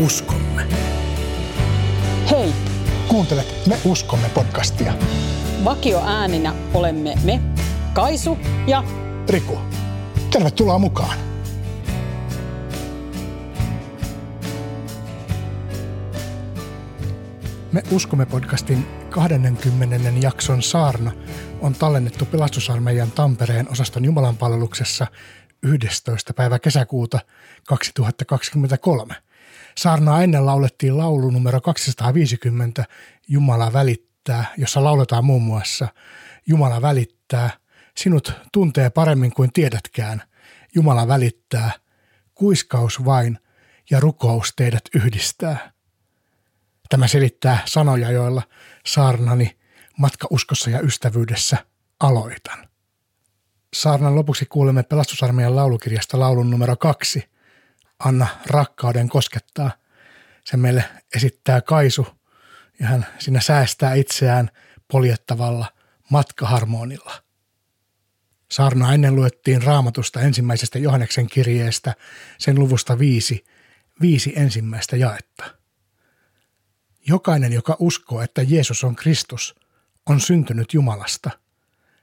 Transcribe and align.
uskomme. 0.00 0.66
Hei, 2.30 2.52
Kuuntelet 3.08 3.66
Me 3.66 3.78
uskomme 3.84 4.28
podcastia. 4.34 4.92
vakio 5.64 6.02
ääninä 6.06 6.54
olemme 6.74 7.14
me, 7.24 7.40
Kaisu 7.92 8.38
ja 8.66 8.84
Riku, 9.28 9.58
tervetuloa 10.30 10.78
mukaan. 10.78 11.18
Me 17.72 17.82
uskomme 17.90 18.26
podcastin 18.26 18.86
20. 19.10 19.96
jakson 20.22 20.62
saarna 20.62 21.12
on 21.60 21.74
tallennettu 21.74 22.24
pelastusarmeijan 22.24 23.10
Tampereen 23.10 23.72
osaston 23.72 24.04
Jumalan 24.04 24.36
palveluksessa 24.36 25.06
11. 25.62 26.34
päivä 26.34 26.58
kesäkuuta 26.58 27.18
2023. 27.68 29.14
Saarnaa 29.80 30.22
ennen 30.22 30.46
laulettiin 30.46 30.98
laulu 30.98 31.30
numero 31.30 31.60
250 31.60 32.84
Jumala 33.28 33.72
välittää, 33.72 34.44
jossa 34.56 34.84
lauletaan 34.84 35.24
muun 35.24 35.42
muassa 35.42 35.88
Jumala 36.46 36.82
välittää, 36.82 37.50
sinut 37.96 38.32
tuntee 38.52 38.90
paremmin 38.90 39.34
kuin 39.34 39.52
tiedätkään, 39.52 40.22
Jumala 40.74 41.08
välittää, 41.08 41.70
kuiskaus 42.34 43.04
vain 43.04 43.38
ja 43.90 44.00
rukous 44.00 44.52
teidät 44.56 44.82
yhdistää. 44.94 45.72
Tämä 46.88 47.08
selittää 47.08 47.62
sanoja, 47.64 48.10
joilla 48.10 48.42
saarnani 48.86 49.58
matka 49.98 50.28
uskossa 50.30 50.70
ja 50.70 50.80
ystävyydessä 50.80 51.56
aloitan. 52.00 52.68
Saarnan 53.74 54.14
lopuksi 54.14 54.46
kuulemme 54.46 54.82
pelastusarmeijan 54.82 55.56
laulukirjasta 55.56 56.20
laulun 56.20 56.50
numero 56.50 56.76
kaksi. 56.76 57.29
Anna 58.04 58.26
rakkauden 58.46 59.08
koskettaa. 59.08 59.70
Se 60.44 60.56
meille 60.56 60.84
esittää 61.14 61.60
Kaisu 61.60 62.06
ja 62.80 62.86
hän 62.86 63.06
siinä 63.18 63.40
säästää 63.40 63.94
itseään 63.94 64.50
poljettavalla 64.88 65.66
matkaharmonilla. 66.10 67.22
Saarna 68.50 68.94
ennen 68.94 69.16
luettiin 69.16 69.62
raamatusta 69.62 70.20
ensimmäisestä 70.20 70.78
Johanneksen 70.78 71.26
kirjeestä, 71.26 71.94
sen 72.38 72.58
luvusta 72.58 72.98
viisi, 72.98 73.44
viisi 74.00 74.32
ensimmäistä 74.36 74.96
jaetta. 74.96 75.44
Jokainen, 77.08 77.52
joka 77.52 77.76
uskoo, 77.78 78.22
että 78.22 78.42
Jeesus 78.42 78.84
on 78.84 78.96
Kristus, 78.96 79.54
on 80.06 80.20
syntynyt 80.20 80.74
Jumalasta. 80.74 81.30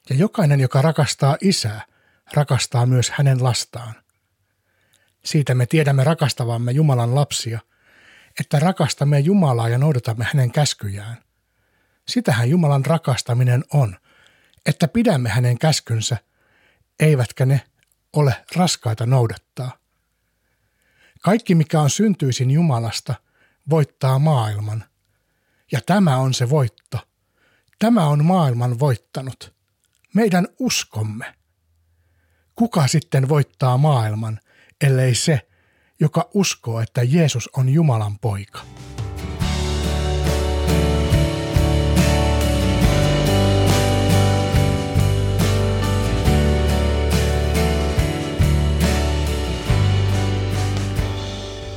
Ja 0.09 0.15
jokainen, 0.15 0.59
joka 0.59 0.81
rakastaa 0.81 1.37
isää, 1.41 1.85
rakastaa 2.33 2.85
myös 2.85 3.09
hänen 3.09 3.43
lastaan. 3.43 3.95
Siitä 5.27 5.55
me 5.55 5.65
tiedämme 5.65 6.03
rakastavamme 6.03 6.71
Jumalan 6.71 7.15
lapsia, 7.15 7.59
että 8.39 8.59
rakastamme 8.59 9.19
Jumalaa 9.19 9.69
ja 9.69 9.77
noudatamme 9.77 10.23
hänen 10.23 10.51
käskyjään. 10.51 11.17
Sitähän 12.07 12.49
Jumalan 12.49 12.85
rakastaminen 12.85 13.63
on, 13.73 13.97
että 14.65 14.87
pidämme 14.87 15.29
hänen 15.29 15.57
käskynsä, 15.57 16.17
eivätkä 16.99 17.45
ne 17.45 17.61
ole 18.13 18.45
raskaita 18.55 19.05
noudattaa. 19.05 19.77
Kaikki, 21.21 21.55
mikä 21.55 21.81
on 21.81 21.89
syntyisin 21.89 22.51
Jumalasta, 22.51 23.15
voittaa 23.69 24.19
maailman. 24.19 24.83
Ja 25.71 25.81
tämä 25.85 26.17
on 26.17 26.33
se 26.33 26.49
voitto. 26.49 26.99
Tämä 27.79 28.07
on 28.07 28.25
maailman 28.25 28.79
voittanut. 28.79 29.53
Meidän 30.13 30.47
uskomme. 30.59 31.35
Kuka 32.55 32.87
sitten 32.87 33.29
voittaa 33.29 33.77
maailman, 33.77 34.39
ellei 34.81 35.15
se, 35.15 35.41
joka 35.99 36.29
uskoo, 36.33 36.81
että 36.81 37.03
Jeesus 37.03 37.49
on 37.57 37.69
Jumalan 37.69 38.19
poika? 38.19 38.59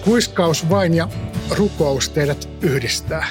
Kuiskaus 0.05 0.69
vain 0.71 0.95
ja 0.95 1.09
rukous 1.51 2.09
teidät 2.09 2.49
yhdistää. 2.63 3.27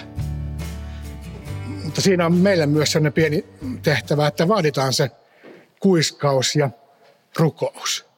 Mutta 1.83 2.01
siinä 2.01 2.25
on 2.25 2.33
meille 2.33 2.65
myös 2.65 2.91
sellainen 2.91 3.13
pieni 3.13 3.45
tehtävä, 3.83 4.27
että 4.27 4.47
vaaditaan 4.47 4.93
se 4.93 5.11
kuiskaus 5.79 6.55
ja 6.55 6.69
rukous. 7.39 8.08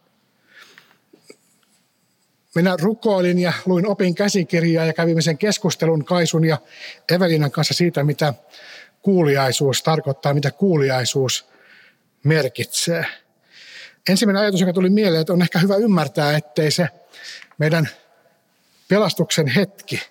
Minä 2.56 2.76
rukoilin 2.82 3.40
ja 3.40 3.54
luin 3.66 3.88
opin 3.88 4.16
käsikirjaa 4.16 4.86
ja 4.86 4.94
kävimme 4.94 5.22
sen 5.22 5.38
keskustelun 5.38 6.06
Kaisun 6.06 6.46
ja 6.46 6.58
Evelinan 7.12 7.52
kanssa 7.52 7.74
siitä, 7.74 8.04
mitä 8.04 8.34
kuuliaisuus 9.02 9.84
tarkoittaa, 9.84 10.34
mitä 10.34 10.52
kuuliaisuus 10.52 11.46
merkitsee. 12.24 13.06
Ensimmäinen 14.10 14.42
ajatus, 14.42 14.62
joka 14.62 14.74
tuli 14.74 14.90
mieleen, 14.90 15.22
että 15.22 15.34
on 15.34 15.42
ehkä 15.42 15.60
hyvä 15.60 15.76
ymmärtää, 15.76 16.38
ettei 16.38 16.72
se 16.72 16.88
meidän 17.58 17.90
pelastuksen 18.88 19.48
hetki 19.48 20.02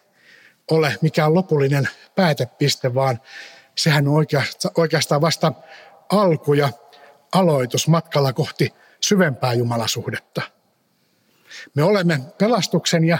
ole 0.71 0.97
mikään 1.01 1.34
lopullinen 1.34 1.89
päätepiste, 2.15 2.95
vaan 2.95 3.21
sehän 3.75 4.09
on 4.09 4.27
oikeastaan 4.77 5.21
vasta 5.21 5.53
alku 6.12 6.55
ja 6.55 6.69
aloitus 7.33 7.89
matkalla 7.89 8.33
kohti 8.33 8.75
syvempää 9.01 9.53
jumalasuhdetta. 9.53 10.43
Me 11.75 11.83
olemme 11.83 12.21
pelastuksen 12.38 13.05
ja 13.05 13.19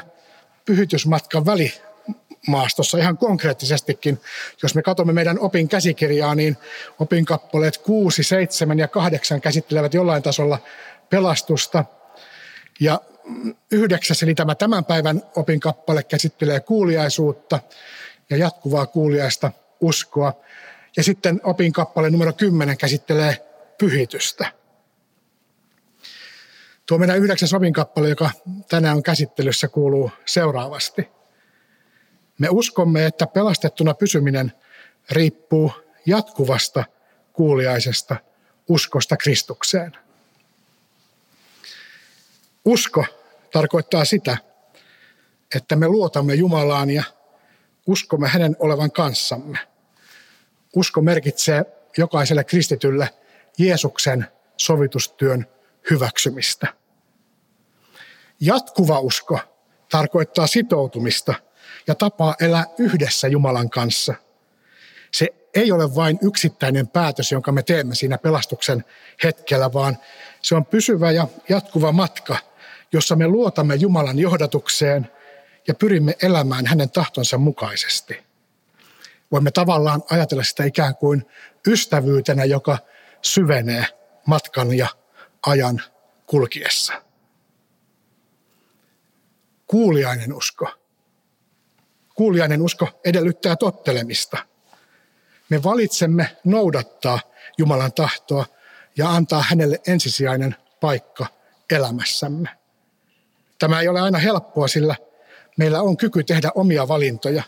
pyhitysmatkan 0.65 1.47
välimaastossa 1.47 2.99
ihan 2.99 3.19
konkreettisestikin. 3.19 4.21
Jos 4.63 4.75
me 4.75 4.83
katsomme 4.83 5.13
meidän 5.13 5.39
opin 5.39 5.69
käsikirjaa, 5.69 6.35
niin 6.35 6.57
opin 6.99 7.25
kappaleet 7.25 7.79
6, 7.79 8.23
7 8.23 8.79
ja 8.79 8.89
8 8.89 9.41
käsittelevät 9.41 9.95
jollain 9.95 10.23
tasolla 10.23 10.59
pelastusta. 11.11 11.85
Ja 12.81 13.01
yhdeksäs, 13.73 14.23
eli 14.23 14.35
tämä 14.35 14.55
tämän 14.55 14.85
päivän 14.85 15.23
opin 15.37 15.61
kappale 15.61 16.03
käsittelee 16.03 16.61
kuuliaisuutta 16.61 17.61
ja 18.31 18.37
jatkuvaa 18.37 18.87
kuuliaista 18.87 19.53
uskoa. 19.81 20.33
Ja 20.97 21.03
sitten 21.03 21.41
opin 21.45 21.73
kappale 21.73 22.11
numero 22.11 22.33
10 22.33 22.79
käsittelee 22.79 23.37
pyhitystä. 23.79 24.60
Tuo 26.91 26.99
meidän 26.99 27.19
yhdeksäs 27.19 27.55
opinkappale, 27.55 28.09
joka 28.09 28.31
tänään 28.69 28.97
on 28.97 29.03
käsittelyssä, 29.03 29.69
kuuluu 29.69 30.11
seuraavasti. 30.27 31.09
Me 32.39 32.49
uskomme, 32.51 33.07
että 33.07 33.27
pelastettuna 33.27 33.95
pysyminen 33.95 34.53
riippuu 35.11 35.73
jatkuvasta 36.07 36.85
kuuliaisesta 37.33 38.17
uskosta 38.69 39.17
Kristukseen. 39.17 39.93
Usko 42.65 43.05
tarkoittaa 43.53 44.05
sitä, 44.05 44.37
että 45.55 45.77
me 45.77 45.89
luotamme 45.89 46.35
Jumalaan 46.35 46.91
ja 46.91 47.03
uskomme 47.87 48.29
hänen 48.29 48.57
olevan 48.59 48.93
kanssamme. 48.93 49.59
Usko 50.77 51.03
merkitsee 51.03 51.65
jokaiselle 51.99 52.45
kristitylle 52.45 53.09
Jeesuksen 53.59 54.27
sovitustyön 54.57 55.47
hyväksymistä. 55.91 56.80
Jatkuva 58.41 59.01
usko 59.01 59.39
tarkoittaa 59.91 60.47
sitoutumista 60.47 61.35
ja 61.87 61.95
tapaa 61.95 62.35
elää 62.41 62.65
yhdessä 62.79 63.29
Jumalan 63.29 63.71
kanssa. 63.71 64.15
Se 65.11 65.29
ei 65.55 65.73
ole 65.73 65.95
vain 65.95 66.19
yksittäinen 66.23 66.89
päätös, 66.89 67.33
jonka 67.33 67.53
me 67.53 67.63
teemme 67.63 67.95
siinä 67.95 68.19
pelastuksen 68.19 68.85
hetkellä, 69.25 69.73
vaan 69.73 69.99
se 70.43 70.55
on 70.55 70.67
pysyvä 70.67 71.11
ja 71.11 71.29
jatkuva 71.49 71.93
matka, 71.93 72.37
jossa 72.93 73.17
me 73.17 73.29
luotamme 73.29 73.75
Jumalan 73.75 74.19
johdatukseen 74.19 75.11
ja 75.69 75.75
pyrimme 75.75 76.17
elämään 76.23 76.67
hänen 76.67 76.91
tahtonsa 76.91 77.39
mukaisesti. 77.39 78.19
Voimme 79.33 79.51
tavallaan 79.51 80.03
ajatella 80.11 80.45
sitä 80.45 80.65
ikään 80.65 80.97
kuin 80.97 81.27
ystävyytenä, 81.67 82.45
joka 82.45 82.79
syvenee 83.23 83.87
matkan 84.27 84.75
ja 84.75 84.89
ajan 85.47 85.83
kulkiessa. 86.27 87.10
Kuuliainen 89.71 90.33
usko. 90.33 90.69
Kuuliainen 92.15 92.63
usko 92.63 92.89
edellyttää 93.05 93.57
tottelemista. 93.57 94.39
Me 95.49 95.63
valitsemme 95.63 96.37
noudattaa 96.45 97.21
Jumalan 97.59 97.93
tahtoa 97.93 98.47
ja 98.97 99.11
antaa 99.11 99.45
hänelle 99.49 99.81
ensisijainen 99.87 100.57
paikka 100.81 101.27
elämässämme. 101.71 102.49
Tämä 103.59 103.81
ei 103.81 103.89
ole 103.89 104.01
aina 104.01 104.19
helppoa, 104.19 104.69
sillä 104.69 104.97
meillä 105.57 105.83
on 105.83 105.97
kyky 105.97 106.25
tehdä 106.25 106.51
omia 106.55 106.89
valintoja 106.89 107.43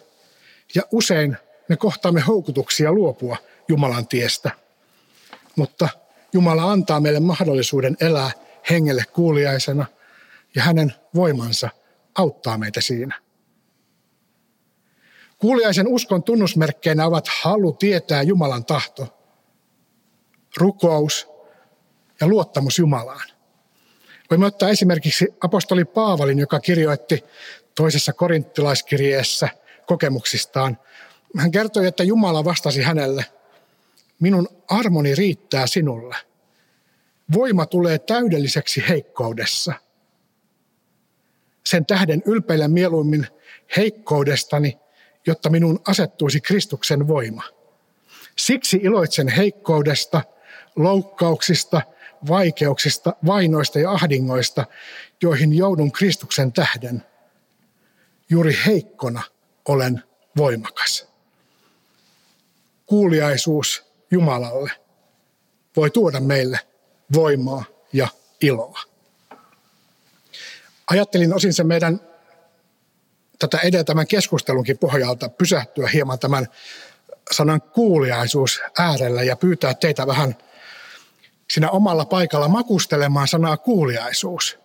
ja 0.75 0.83
usein 0.93 1.37
me 1.69 1.77
kohtaamme 1.77 2.21
houkutuksia 2.21 2.93
luopua 2.93 3.37
Jumalan 3.69 4.09
tiestä. 4.09 4.51
Mutta 5.57 5.89
Jumala 6.33 6.73
antaa 6.73 7.01
meille 7.01 7.21
mahdollisuuden 7.21 7.97
elää 8.01 8.31
hengelle 8.71 9.05
kuuliaisena 9.13 9.87
ja 10.55 10.63
hänen 10.63 10.95
voimansa 11.15 11.71
auttaa 12.15 12.59
meitä 12.59 12.81
siinä. 12.81 13.21
Kuuliaisen 15.39 15.89
uskon 15.89 16.23
tunnusmerkkeinä 16.23 17.07
ovat 17.07 17.29
halu 17.43 17.73
tietää 17.73 18.23
Jumalan 18.23 18.65
tahto, 18.65 19.19
rukous 20.57 21.29
ja 22.21 22.27
luottamus 22.27 22.79
Jumalaan. 22.79 23.29
Voimme 24.31 24.47
ottaa 24.47 24.69
esimerkiksi 24.69 25.35
apostoli 25.41 25.85
Paavalin, 25.85 26.39
joka 26.39 26.61
kirjoitti 26.61 27.25
toisessa 27.75 28.13
korinttilaiskirjeessä 28.13 29.49
kokemuksistaan. 29.87 30.79
Hän 31.37 31.51
kertoi, 31.51 31.87
että 31.87 32.05
Jumala 32.05 32.45
vastasi 32.45 32.83
hänelle, 32.83 33.25
minun 34.21 34.49
armoni 34.69 35.15
riittää 35.15 35.67
sinulle. 35.67 36.17
Voima 37.33 37.67
tulee 37.67 37.99
täydelliseksi 37.99 38.85
heikkoudessa. 38.89 39.73
Sen 41.65 41.87
tähden 41.87 42.23
ylpeillä 42.27 42.69
mieluummin 42.69 43.27
heikkoudestani, 43.77 44.79
jotta 45.27 45.51
minun 45.51 45.81
asettuisi 45.89 46.41
Kristuksen 46.41 47.09
voima. 47.09 47.43
Siksi 48.39 48.81
iloitsen 48.83 49.29
heikkoudesta, 49.29 50.23
loukkauksista, 50.77 51.83
vaikeuksista, 52.29 53.17
vainoista 53.27 53.79
ja 53.79 53.91
ahdingoista, 53.91 54.67
joihin 55.23 55.53
joudun 55.53 55.93
Kristuksen 55.93 56.53
tähden. 56.53 57.03
Juuri 58.31 58.57
heikkona 58.67 59.23
olen 59.69 60.03
voimakas. 60.37 61.09
Kuuliaisuus 62.87 63.85
Jumalalle 64.11 64.71
voi 65.77 65.91
tuoda 65.91 66.21
meille 66.21 66.61
voimaa 67.15 67.65
ja 67.93 68.09
iloa. 68.41 68.92
Ajattelin 70.93 71.35
osin 71.35 71.53
sen 71.53 71.67
meidän 71.67 72.01
tätä 73.39 73.59
edeltävän 73.59 74.07
keskustelunkin 74.07 74.79
pohjalta 74.79 75.29
pysähtyä 75.29 75.89
hieman 75.89 76.19
tämän 76.19 76.49
sanan 77.31 77.63
kuuliaisuus 77.63 78.61
äärellä 78.79 79.23
ja 79.23 79.37
pyytää 79.37 79.75
teitä 79.75 80.07
vähän 80.07 80.37
siinä 81.51 81.71
omalla 81.71 82.05
paikalla 82.05 82.49
makustelemaan 82.49 83.29
sanaa 83.29 83.57
kuuliaisuus. 83.57 84.59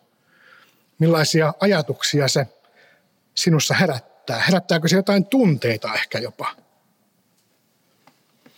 Millaisia 1.00 1.54
ajatuksia 1.60 2.28
se 2.28 2.48
sinussa 3.36 3.74
herättää? 3.74 4.40
Herättääkö 4.40 4.88
se 4.88 4.96
jotain 4.96 5.26
tunteita 5.26 5.94
ehkä 5.94 6.20
jopa? 6.20 6.56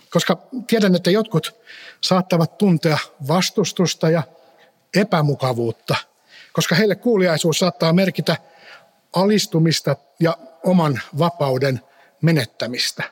Koska 0.09 0.37
tiedän, 0.67 0.95
että 0.95 1.11
jotkut 1.11 1.55
saattavat 2.01 2.57
tuntea 2.57 2.97
vastustusta 3.27 4.09
ja 4.09 4.23
epämukavuutta, 4.95 5.95
koska 6.59 6.75
heille 6.75 6.95
kuuliaisuus 6.95 7.59
saattaa 7.59 7.93
merkitä 7.93 8.37
alistumista 9.13 9.95
ja 10.19 10.37
oman 10.63 11.01
vapauden 11.17 11.81
menettämistä. 12.21 13.03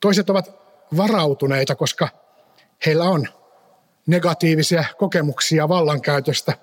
Toiset 0.00 0.30
ovat 0.30 0.50
varautuneita, 0.96 1.74
koska 1.74 2.08
heillä 2.86 3.04
on 3.04 3.28
negatiivisia 4.06 4.84
kokemuksia 4.98 5.68
vallankäytöstä, 5.68 6.58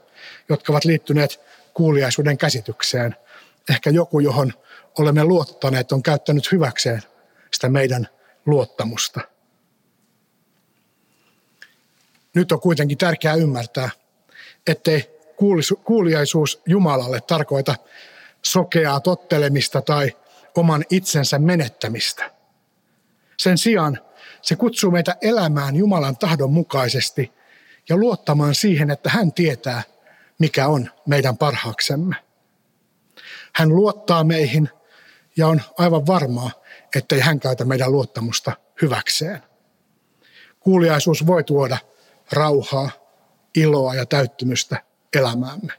jotka 0.50 0.74
ovat 0.74 0.86
liittyneet 0.86 1.40
kuuliaisuuden 1.74 2.38
käsitykseen. 2.38 3.16
Ehkä 3.70 3.90
joku, 3.90 4.20
johon 4.20 4.54
olemme 5.00 5.24
luottaneet, 5.24 5.92
on 5.92 6.04
käyttänyt 6.04 6.52
hyväkseen 6.52 7.02
sitä 7.54 7.70
meidän 7.70 8.08
luottamusta. 8.46 9.22
Nyt 12.34 12.52
on 12.52 12.60
kuitenkin 12.60 12.98
tärkeää 12.98 13.36
ymmärtää, 13.36 13.90
ettei 14.68 15.15
kuuliaisuus 15.84 16.62
Jumalalle 16.66 17.22
tarkoita 17.22 17.76
sokeaa 18.42 19.00
tottelemista 19.00 19.82
tai 19.82 20.12
oman 20.56 20.84
itsensä 20.90 21.40
menettämistä. 21.40 22.32
Sen 23.38 23.58
sijaan 23.58 24.00
se 24.42 24.56
kutsuu 24.56 24.92
meitä 24.92 25.16
elämään 25.22 25.76
Jumalan 25.76 26.18
tahdon 26.18 26.54
mukaisesti 26.54 27.32
ja 27.90 27.98
luottamaan 27.98 28.56
siihen, 28.56 28.92
että 28.92 29.10
hän 29.10 29.34
tietää, 29.34 29.84
mikä 30.40 30.68
on 30.68 30.90
meidän 31.06 31.38
parhaaksemme. 31.38 32.16
Hän 33.54 33.70
luottaa 33.70 34.24
meihin 34.24 34.70
ja 35.38 35.48
on 35.48 35.62
aivan 35.78 36.08
varmaa, 36.08 36.52
ettei 36.96 37.20
hän 37.20 37.40
käytä 37.40 37.66
meidän 37.66 37.92
luottamusta 37.92 38.52
hyväkseen. 38.82 39.44
Kuuliaisuus 40.60 41.28
voi 41.28 41.44
tuoda 41.44 41.78
rauhaa, 42.32 42.90
iloa 43.56 43.96
ja 43.96 44.06
täyttymystä 44.06 44.85
elämäämme. 45.16 45.74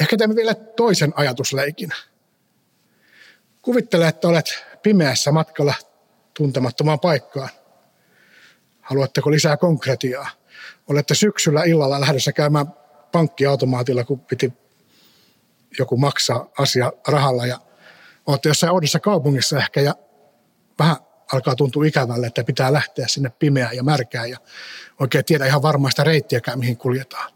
Ehkä 0.00 0.16
teemme 0.16 0.36
vielä 0.36 0.54
toisen 0.54 1.12
ajatusleikin. 1.16 1.90
Kuvittele, 3.62 4.08
että 4.08 4.28
olet 4.28 4.64
pimeässä 4.82 5.32
matkalla 5.32 5.74
tuntemattomaan 6.34 7.00
paikkaan. 7.00 7.48
Haluatteko 8.80 9.30
lisää 9.30 9.56
konkretiaa? 9.56 10.30
Olette 10.88 11.14
syksyllä 11.14 11.64
illalla 11.64 12.00
lähdössä 12.00 12.32
käymään 12.32 12.66
pankkiautomaatilla, 13.12 14.04
kun 14.04 14.20
piti 14.20 14.52
joku 15.78 15.96
maksaa 15.96 16.48
asia 16.58 16.92
rahalla 17.08 17.46
ja 17.46 17.58
olette 18.26 18.48
jossain 18.48 18.72
uudessa 18.72 19.00
kaupungissa 19.00 19.58
ehkä 19.58 19.80
ja 19.80 19.94
vähän 20.78 20.96
alkaa 21.32 21.56
tuntua 21.56 21.86
ikävälle, 21.86 22.26
että 22.26 22.44
pitää 22.44 22.72
lähteä 22.72 23.08
sinne 23.08 23.30
pimeään 23.30 23.76
ja 23.76 23.82
märkään 23.82 24.30
ja 24.30 24.38
oikein 25.00 25.24
tiedä 25.24 25.46
ihan 25.46 25.62
varmaista 25.62 26.04
reittiäkään, 26.04 26.58
mihin 26.58 26.76
kuljetaan. 26.76 27.32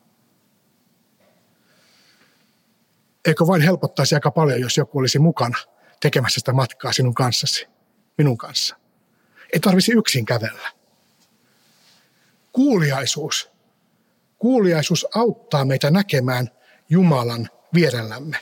Eikö 3.24 3.46
vain 3.46 3.62
helpottaisi 3.62 4.14
aika 4.14 4.30
paljon, 4.30 4.60
jos 4.60 4.76
joku 4.76 4.98
olisi 4.98 5.18
mukana 5.18 5.58
tekemässä 6.00 6.40
sitä 6.40 6.52
matkaa 6.52 6.92
sinun 6.92 7.14
kanssasi, 7.14 7.66
minun 8.18 8.38
kanssa. 8.38 8.76
Ei 9.52 9.60
tarvisi 9.60 9.92
yksin 9.92 10.24
kävellä. 10.24 10.68
Kuuliaisuus. 12.52 13.50
Kuuliaisuus 14.38 15.06
auttaa 15.14 15.64
meitä 15.64 15.90
näkemään 15.90 16.50
Jumalan 16.88 17.48
vierellämme 17.74 18.38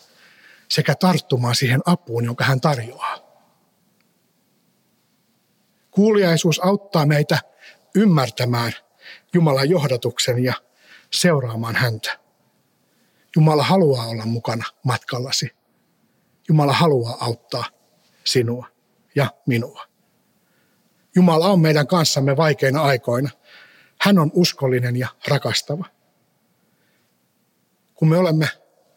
sekä 0.68 0.94
tarttumaan 0.94 1.54
siihen 1.54 1.80
apuun, 1.86 2.24
jonka 2.24 2.44
hän 2.44 2.60
tarjoaa. 2.60 3.23
Kuuliaisuus 5.94 6.60
auttaa 6.65 7.06
meitä 7.06 7.39
ymmärtämään 7.94 8.72
Jumalan 9.34 9.70
johdatuksen 9.70 10.44
ja 10.44 10.55
seuraamaan 11.10 11.77
häntä. 11.77 12.19
Jumala 13.36 13.63
haluaa 13.63 14.06
olla 14.06 14.27
mukana 14.27 14.65
matkallasi. 14.84 15.51
Jumala 16.48 16.72
haluaa 16.72 17.17
auttaa 17.20 17.65
sinua 18.24 18.67
ja 19.15 19.27
minua. 19.46 19.84
Jumala 21.17 21.46
on 21.48 21.60
meidän 21.60 21.86
kanssamme 21.86 22.36
vaikeina 22.36 22.82
aikoina. 22.82 23.31
Hän 24.01 24.19
on 24.19 24.31
uskollinen 24.34 24.96
ja 24.96 25.08
rakastava. 25.29 25.84
Kun 27.94 28.08
me 28.08 28.19
olemme 28.19 28.48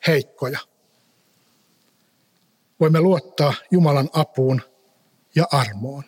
heikkoja, 0.07 0.59
voimme 2.79 3.01
luottaa 3.01 3.53
Jumalan 3.71 4.09
apuun 4.13 4.61
ja 5.35 5.47
armoon. 5.51 6.03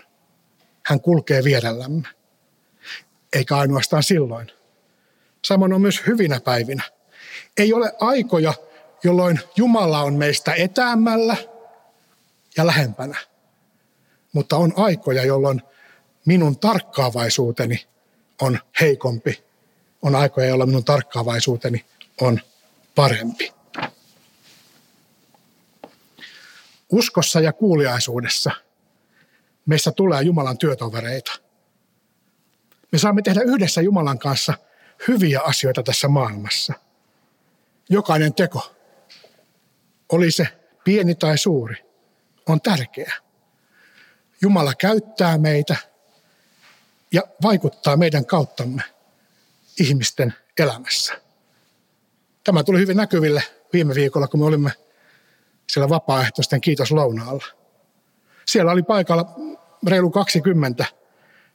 Hän 0.90 1.02
kulkee 1.02 1.44
vierellämme. 1.44 2.08
Eikä 3.34 3.58
ainoastaan 3.58 4.04
silloin. 4.04 4.52
Samoin 5.46 5.74
on 5.74 5.82
myös 5.82 6.02
hyvinä 6.08 6.40
päivinä. 6.40 6.84
Ei 7.58 7.74
ole 7.74 7.94
aikoja, 8.00 8.54
jolloin 9.04 9.40
Jumala 9.56 10.02
on 10.02 10.14
meistä 10.14 10.54
etäämällä 10.54 11.38
ja 12.58 12.68
lähempänä. 12.68 13.18
Mutta 14.34 14.58
on 14.58 14.74
aikoja, 14.76 15.26
jolloin 15.26 15.62
minun 16.26 16.60
tarkkaavaisuuteni 16.60 17.86
on 18.42 18.60
heikompi. 18.82 19.44
On 20.02 20.16
aikoja, 20.16 20.48
jolloin 20.48 20.70
minun 20.70 20.86
tarkkaavaisuuteni 20.86 21.86
on 22.22 22.40
parempi. 22.96 23.54
Uskossa 26.92 27.40
ja 27.40 27.54
kuuliaisuudessa 27.54 28.52
meistä 29.70 29.92
tulee 29.92 30.22
Jumalan 30.22 30.58
työtovereita. 30.58 31.32
Me 32.92 32.98
saamme 32.98 33.22
tehdä 33.22 33.42
yhdessä 33.42 33.82
Jumalan 33.82 34.20
kanssa 34.20 34.54
hyviä 35.08 35.42
asioita 35.42 35.84
tässä 35.84 36.08
maailmassa. 36.08 36.74
Jokainen 37.90 38.34
teko 38.34 38.76
oli 40.12 40.32
se 40.32 40.48
pieni 40.84 41.16
tai 41.16 41.38
suuri, 41.38 41.76
on 42.48 42.62
tärkeä. 42.62 43.14
Jumala 44.42 44.74
käyttää 44.76 45.38
meitä 45.38 45.76
ja 47.12 47.22
vaikuttaa 47.44 47.98
meidän 47.98 48.26
kauttamme 48.26 48.84
ihmisten 49.80 50.34
elämässä. 50.60 51.22
Tämä 52.44 52.64
tuli 52.64 52.80
hyvin 52.80 52.98
näkyville 52.98 53.44
viime 53.74 53.96
viikolla, 53.96 54.28
kun 54.28 54.40
me 54.40 54.46
olimme 54.46 54.72
siellä 55.68 55.90
vapaaehtoisten 55.90 56.62
kiitos 56.62 56.92
lounaalla. 56.92 57.46
Siellä 58.46 58.72
oli 58.72 58.84
paikalla 58.84 59.36
reilu 59.88 60.10
20 60.10 60.86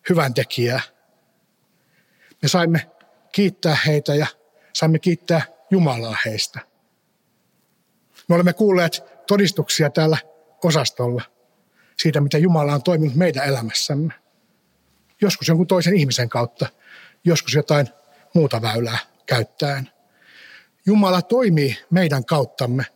hyvän 0.09 0.35
tekijää. 0.35 0.81
Me 2.43 2.49
saimme 2.49 2.91
kiittää 3.33 3.77
heitä 3.87 4.15
ja 4.15 4.27
saimme 4.73 4.99
kiittää 4.99 5.43
Jumalaa 5.71 6.17
heistä– 6.25 6.61
Me 8.29 8.35
olemme 8.35 8.53
kuulleet 8.53 9.03
todistuksia 9.27 9.91
täällä 9.91 10.19
osastolla 10.65 11.23
siitä, 11.99 12.21
mitä 12.21 12.39
Jumala 12.39 12.75
on 12.75 12.83
toiminut 12.83 13.15
meidän 13.15 13.47
elämässämme. 13.47 14.15
Joskus 15.21 15.49
jonkun 15.49 15.67
toisen 15.67 15.97
ihmisen 15.97 16.29
kautta, 16.29 16.67
joskus 17.25 17.55
jotain 17.55 17.89
muuta 18.35 18.63
väylää 18.63 18.99
käyttäen. 19.27 19.91
Jumala 20.87 21.23
toimii 21.23 21.77
meidän 21.91 22.25
kauttamme. 22.25 22.87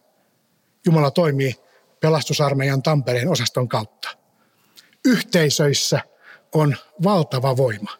Jumala 0.86 1.10
toimii 1.10 1.54
pelastusarmeijan 2.00 2.82
Tampereen 2.82 3.28
osaston 3.28 3.68
kautta. 3.68 4.08
Yhteisöissä 5.08 6.00
on 6.52 6.76
valtava 7.04 7.56
voima. 7.56 7.90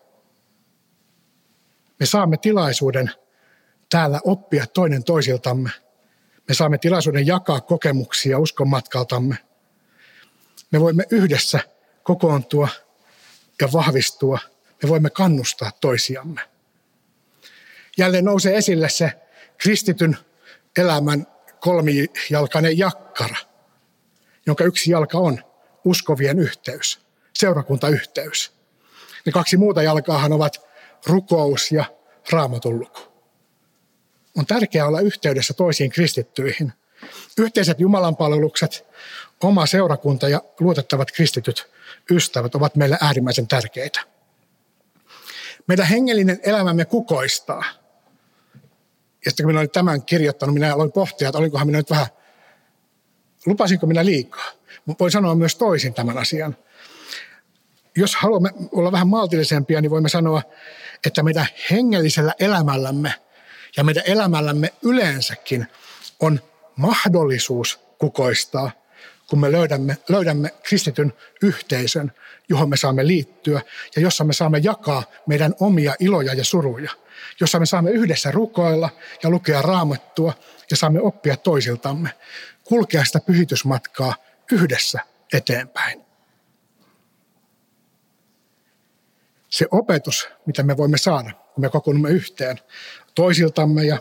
Me 2.01 2.07
saamme 2.07 2.37
tilaisuuden 2.37 3.11
täällä 3.91 4.21
oppia 4.25 4.67
toinen 4.67 5.05
toisiltamme. 5.05 5.71
Me 6.49 6.55
saamme 6.55 6.79
tilaisuuden 6.79 7.27
jakaa 7.27 7.61
kokemuksia 7.61 8.39
uskon 8.39 8.69
matkaltamme. 8.69 9.37
Me 10.71 10.81
voimme 10.81 11.05
yhdessä 11.11 11.61
kokoontua 12.03 12.69
ja 13.61 13.73
vahvistua. 13.73 14.39
Me 14.83 14.89
voimme 14.89 15.11
kannustaa 15.11 15.71
toisiamme. 15.81 16.41
Jälleen 17.99 18.25
nousee 18.25 18.57
esille 18.57 18.89
se 18.89 19.13
kristityn 19.59 20.17
elämän 20.77 21.27
kolmijalkainen 21.61 22.79
jakkara, 22.79 23.37
jonka 24.47 24.65
yksi 24.65 24.91
jalka 24.91 25.19
on 25.19 25.48
uskovien 25.89 26.39
yhteys, 26.39 27.01
seurakuntayhteys. 27.35 28.53
Ne 29.27 29.33
kaksi 29.33 29.57
muuta 29.57 29.83
jalkaahan 29.83 30.33
ovat 30.33 30.61
rukous 31.07 31.73
ja 31.73 31.85
raamatun 32.31 32.79
luku. 32.81 33.01
On 34.37 34.47
tärkeää 34.47 34.87
olla 34.87 35.01
yhteydessä 35.01 35.55
toisiin 35.55 35.91
kristittyihin. 35.91 36.73
Yhteiset 37.39 37.81
jumalanpalvelukset, 37.81 38.87
oma 39.43 39.67
seurakunta 39.67 40.29
ja 40.29 40.43
luotettavat 40.61 41.13
kristityt 41.13 41.71
ystävät 42.11 42.55
ovat 42.55 42.77
meille 42.77 42.99
äärimmäisen 43.01 43.49
tärkeitä. 43.49 44.01
Meidän 45.67 45.87
hengellinen 45.87 46.41
elämämme 46.43 46.85
kukoistaa. 46.85 47.65
Ja 49.25 49.31
sitten 49.31 49.45
kun 49.45 49.51
minä 49.51 49.61
olin 49.61 49.71
tämän 49.71 50.03
kirjoittanut, 50.03 50.55
minä 50.55 50.75
aloin 50.75 50.93
pohtia, 50.93 51.29
että 51.29 51.39
olinkohan 51.39 51.67
minä 51.67 51.79
nyt 51.79 51.91
vähän, 51.91 52.07
lupasinko 53.47 53.87
minä 53.87 54.05
liikaa. 54.05 54.51
Voin 55.01 55.11
sanoa 55.11 55.35
myös 55.35 55.57
toisin 55.57 55.95
tämän 55.95 56.19
asian. 56.19 56.57
Jos 57.97 58.17
haluamme 58.17 58.51
olla 58.73 58.93
vähän 58.93 59.09
maltillisempia, 59.09 59.81
niin 59.81 59.91
voimme 59.91 60.09
sanoa, 60.09 60.43
että 61.07 61.23
meidän 61.23 61.47
hengellisellä 61.71 62.35
elämällämme 62.39 63.15
ja 63.77 63.85
meidän 63.85 64.05
elämällämme 64.07 64.73
yleensäkin 64.83 65.67
on 66.21 66.41
mahdollisuus 66.77 67.81
kukoistaa, 67.99 68.71
kun 69.27 69.41
me 69.41 69.53
löydämme, 69.53 69.97
löydämme 70.09 70.51
kristityn 70.63 71.13
yhteisön, 71.43 72.13
johon 72.49 72.69
me 72.69 72.77
saamme 72.77 73.07
liittyä 73.07 73.61
ja 73.97 74.03
jossa 74.03 74.25
me 74.25 74.33
saamme 74.33 74.59
jakaa 74.59 75.03
meidän 75.27 75.55
omia 75.61 75.95
iloja 76.01 76.35
ja 76.35 76.45
suruja, 76.45 76.91
jossa 77.41 77.59
me 77.59 77.67
saamme 77.67 77.91
yhdessä 77.91 78.31
rukoilla 78.31 78.91
ja 79.23 79.31
lukea 79.31 79.63
raamattua 79.63 80.33
ja 80.71 80.77
saamme 80.77 81.01
oppia 81.01 81.37
toisiltamme, 81.37 82.11
kulkea 82.65 83.05
sitä 83.05 83.21
pyhitysmatkaa 83.21 84.15
yhdessä 84.53 85.01
eteenpäin. 85.33 86.05
Se 89.49 89.67
opetus, 89.71 90.29
mitä 90.47 90.63
me 90.63 90.77
voimme 90.77 90.99
saada, 90.99 91.31
kun 91.55 91.65
me 91.65 91.69
kokoonnumme 91.69 92.11
yhteen 92.11 92.59
toisiltamme 93.15 93.85
ja 93.85 93.99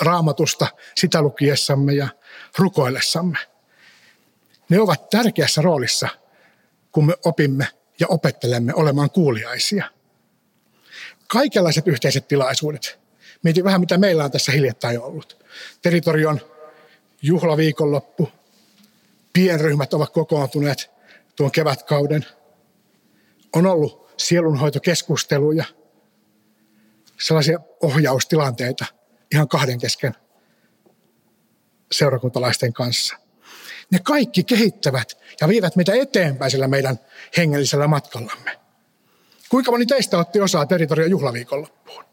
raamatusta 0.00 0.66
sitä 0.96 1.22
lukiessamme 1.22 1.92
ja 1.92 2.08
rukoillessamme, 2.58 3.38
ne 4.68 4.80
ovat 4.80 5.10
tärkeässä 5.10 5.62
roolissa, 5.62 6.08
kun 6.92 7.06
me 7.06 7.14
opimme 7.24 7.68
ja 8.00 8.06
opettelemme 8.08 8.74
olemaan 8.74 9.10
kuuliaisia. 9.10 9.90
Kaikenlaiset 11.28 11.88
yhteiset 11.88 12.28
tilaisuudet. 12.28 13.00
Mietin 13.42 13.64
vähän, 13.64 13.80
mitä 13.80 13.98
meillä 13.98 14.24
on 14.24 14.30
tässä 14.30 14.52
hiljattain 14.52 15.00
ollut. 15.00 15.44
Territorion 15.82 16.40
juhlaviikonloppu, 17.22 18.28
pienryhmät 19.32 19.94
ovat 19.94 20.10
kokoontuneet 20.10 20.90
tuon 21.36 21.52
kevätkauden. 21.52 22.26
On 23.56 23.66
ollut 23.66 24.12
sielunhoitokeskusteluja, 24.16 25.64
sellaisia 27.20 27.58
ohjaustilanteita 27.80 28.84
ihan 29.34 29.48
kahden 29.48 29.78
kesken 29.78 30.14
seurakuntalaisten 31.92 32.72
kanssa. 32.72 33.16
Ne 33.90 33.98
kaikki 34.02 34.44
kehittävät 34.44 35.18
ja 35.40 35.48
viivät 35.48 35.76
meitä 35.76 35.92
eteenpäin 35.94 36.50
sillä 36.50 36.68
meidän 36.68 37.00
hengellisellä 37.36 37.86
matkallamme. 37.86 38.58
Kuinka 39.48 39.70
moni 39.70 39.86
teistä 39.86 40.18
otti 40.18 40.40
osaa 40.40 40.66
territorion 40.66 41.10
juhlaviikonloppuun? 41.10 42.04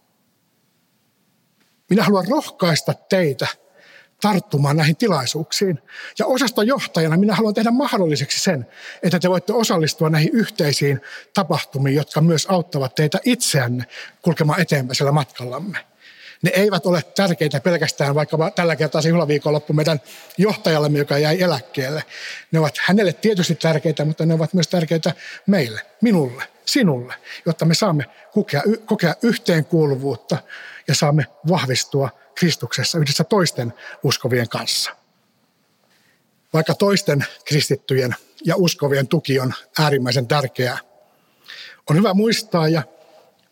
Minä 1.90 2.04
haluan 2.04 2.28
rohkaista 2.28 2.94
teitä 2.94 3.48
tarttumaan 4.22 4.78
näihin 4.78 4.96
tilaisuuksiin. 4.96 5.80
Ja 6.20 6.26
osastojohtajana 6.26 7.18
minä 7.18 7.36
haluan 7.36 7.54
tehdä 7.54 7.72
mahdolliseksi 7.72 8.40
sen, 8.40 8.68
että 9.04 9.20
te 9.20 9.30
voitte 9.30 9.54
osallistua 9.54 10.10
näihin 10.10 10.30
yhteisiin 10.34 11.02
tapahtumiin, 11.34 11.96
jotka 11.96 12.22
myös 12.22 12.46
auttavat 12.46 12.96
teitä 12.96 13.20
itseänne 13.26 13.84
kulkemaan 14.22 14.62
eteenpäin 14.62 14.96
sillä 14.96 15.12
matkallamme. 15.12 15.78
Ne 16.42 16.52
eivät 16.54 16.86
ole 16.86 17.04
tärkeitä 17.16 17.60
pelkästään 17.60 18.16
vaikka 18.16 18.52
tällä 18.56 18.76
kertaa 18.76 19.02
se 19.02 19.10
juhlaviikonloppu 19.10 19.74
meidän 19.74 20.02
johtajallemme, 20.38 21.00
joka 21.00 21.18
jäi 21.18 21.42
eläkkeelle. 21.42 22.04
Ne 22.52 22.60
ovat 22.60 22.74
hänelle 22.86 23.14
tietysti 23.14 23.56
tärkeitä, 23.56 24.06
mutta 24.06 24.26
ne 24.26 24.34
ovat 24.34 24.54
myös 24.54 24.68
tärkeitä 24.68 25.14
meille, 25.46 25.82
minulle, 26.02 26.44
sinulle, 26.66 27.14
jotta 27.46 27.66
me 27.66 27.74
saamme 27.74 28.06
kokea, 28.34 28.62
kokea 28.86 29.16
yhteenkuuluvuutta 29.22 30.38
ja 30.88 30.96
saamme 30.96 31.26
vahvistua 31.50 32.10
Kristuksessa 32.40 32.98
yhdessä 32.98 33.24
toisten 33.24 33.74
uskovien 34.04 34.50
kanssa. 34.50 34.92
Vaikka 36.54 36.76
toisten 36.76 37.26
kristittyjen 37.46 38.16
ja 38.46 38.56
uskovien 38.56 39.08
tuki 39.08 39.40
on 39.40 39.54
äärimmäisen 39.80 40.28
tärkeää, 40.28 40.78
on 41.90 41.96
hyvä 41.98 42.14
muistaa 42.14 42.68
ja 42.68 42.84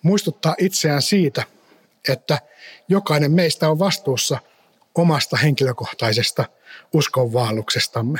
muistuttaa 0.01 0.55
itseään 0.57 1.01
siitä, 1.01 1.43
että 2.09 2.39
jokainen 2.87 3.31
meistä 3.31 3.69
on 3.69 3.79
vastuussa 3.79 4.39
omasta 4.95 5.37
henkilökohtaisesta 5.37 6.45
uskonvaelluksestamme. 6.93 8.19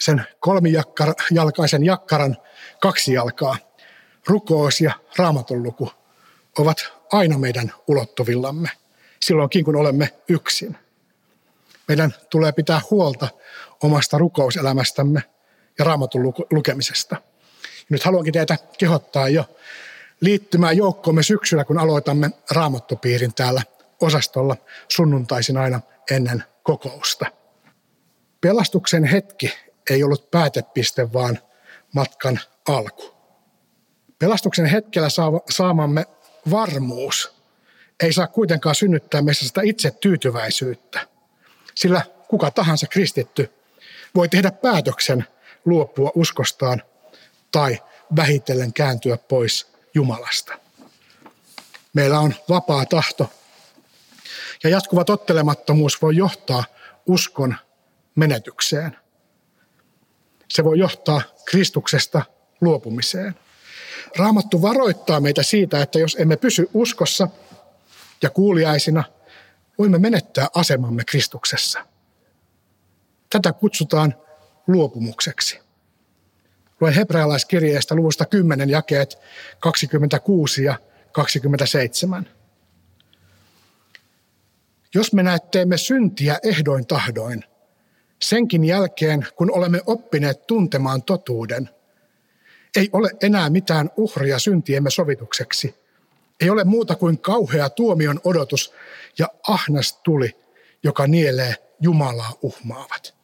Sen 0.00 0.26
kolmijalkaisen 0.40 1.84
jakkaran 1.84 2.36
kaksi 2.80 3.12
jalkaa, 3.12 3.56
rukous 4.26 4.80
ja 4.80 4.92
raamatun 5.16 5.62
luku, 5.62 5.90
ovat 6.58 6.92
aina 7.12 7.38
meidän 7.38 7.72
ulottuvillamme– 7.88 8.70
silloinkin, 9.24 9.64
kun 9.64 9.76
olemme 9.76 10.14
yksin. 10.28 10.76
Meidän 11.88 12.14
tulee 12.30 12.52
pitää 12.52 12.80
huolta 12.90 13.28
omasta 13.82 14.18
rukouselämästämme 14.18 15.22
ja 15.78 15.84
raamatun 15.84 16.34
lukemisesta. 16.50 17.16
Nyt 17.88 18.04
haluankin 18.04 18.32
teitä 18.32 18.58
kehottaa 18.78 19.28
jo 19.28 19.44
liittymään 20.20 20.76
joukkoomme 20.76 21.22
syksyllä, 21.22 21.64
kun 21.64 21.78
aloitamme 21.78 22.30
raamattopiirin 22.50 23.34
täällä 23.34 23.62
osastolla 24.00 24.56
sunnuntaisin 24.88 25.56
aina 25.56 25.80
ennen 26.10 26.44
kokousta. 26.62 27.26
Pelastuksen 28.40 29.04
hetki 29.04 29.52
ei 29.90 30.02
ollut 30.02 30.30
päätepiste, 30.30 31.12
vaan 31.12 31.38
matkan 31.94 32.40
alku. 32.68 33.14
Pelastuksen 34.18 34.66
hetkellä 34.66 35.08
saamamme 35.50 36.06
varmuus 36.50 37.33
ei 38.04 38.12
saa 38.12 38.26
kuitenkaan 38.26 38.74
synnyttää 38.74 39.22
meissä 39.22 39.46
sitä 39.46 39.60
itse 39.64 39.90
tyytyväisyyttä. 39.90 41.06
Sillä 41.74 42.02
kuka 42.28 42.50
tahansa 42.50 42.86
kristitty 42.86 43.52
voi 44.14 44.28
tehdä 44.28 44.50
päätöksen 44.50 45.26
luopua 45.64 46.12
uskostaan 46.14 46.82
tai 47.52 47.82
vähitellen 48.16 48.72
kääntyä 48.72 49.16
pois 49.16 49.66
Jumalasta. 49.94 50.58
Meillä 51.92 52.20
on 52.20 52.34
vapaa 52.48 52.86
tahto 52.86 53.30
ja 54.64 54.70
jatkuva 54.70 55.04
tottelemattomuus 55.04 56.02
voi 56.02 56.16
johtaa 56.16 56.64
uskon 57.06 57.56
menetykseen. 58.14 58.96
Se 60.50 60.64
voi 60.64 60.78
johtaa 60.78 61.22
Kristuksesta 61.44 62.22
luopumiseen. 62.60 63.34
Raamattu 64.16 64.62
varoittaa 64.62 65.20
meitä 65.20 65.42
siitä, 65.42 65.82
että 65.82 65.98
jos 65.98 66.16
emme 66.20 66.36
pysy 66.36 66.70
uskossa– 66.74 67.28
ja 68.24 68.30
kuuliaisina 68.30 69.04
voimme 69.78 69.98
menettää 69.98 70.48
asemamme 70.54 71.04
Kristuksessa. 71.04 71.86
Tätä 73.30 73.52
kutsutaan 73.52 74.14
luopumukseksi. 74.66 75.60
Luen 76.80 76.94
hebrealaiskirjeestä 76.94 77.94
luvusta 77.94 78.24
10 78.24 78.70
jakeet 78.70 79.18
26 79.60 80.64
ja 80.64 80.78
27. 81.12 82.28
Jos 84.94 85.12
me 85.12 85.22
näet 85.22 85.50
teemme 85.50 85.76
syntiä 85.76 86.38
ehdoin 86.42 86.86
tahdoin, 86.86 87.44
senkin 88.22 88.64
jälkeen 88.64 89.26
kun 89.36 89.50
olemme 89.50 89.80
oppineet 89.86 90.46
tuntemaan 90.46 91.02
totuuden, 91.02 91.70
ei 92.76 92.88
ole 92.92 93.10
enää 93.22 93.50
mitään 93.50 93.90
uhria 93.96 94.38
syntiemme 94.38 94.90
sovitukseksi. 94.90 95.83
Ei 96.40 96.50
ole 96.50 96.64
muuta 96.64 96.96
kuin 96.96 97.18
kauhea 97.18 97.70
tuomion 97.70 98.20
odotus 98.24 98.72
ja 99.18 99.28
ahnas 99.48 100.00
tuli, 100.02 100.36
joka 100.82 101.06
nielee 101.06 101.56
Jumalaa 101.80 102.32
uhmaavat. 102.42 103.14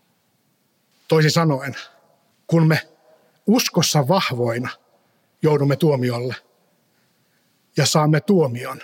Toisin 1.08 1.30
sanoen, 1.30 1.74
kun 2.46 2.68
me 2.68 2.88
uskossa 3.46 4.08
vahvoina 4.08 4.68
joudumme 5.42 5.76
tuomiolle 5.76 6.36
ja 7.76 7.86
saamme 7.86 8.20
tuomion, 8.20 8.82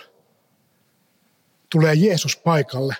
tulee 1.69 1.93
Jeesus 1.93 2.37
paikalle 2.37 2.95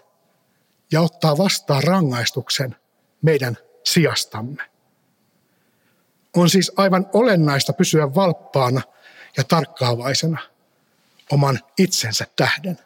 ja 0.91 1.01
ottaa 1.01 1.37
vastaan 1.37 1.83
rangaistuksen 1.83 2.75
meidän 3.21 3.57
sijastamme. 3.83 4.63
On 6.35 6.49
siis 6.49 6.71
aivan 6.77 7.09
olennaista 7.13 7.73
pysyä 7.73 8.15
valppaana 8.15 8.81
ja 9.37 9.43
tarkkaavaisena 9.43 10.39
oman 11.31 11.59
itsensä 11.77 12.25
tähden. 12.35 12.77